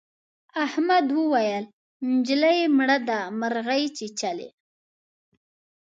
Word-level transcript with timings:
احمد 0.65 1.07
وويل: 1.19 1.63
نجلۍ 2.11 2.59
مړه 2.77 2.97
ده 3.07 3.19
مرغۍ 3.39 3.83
چیچلې. 3.97 4.49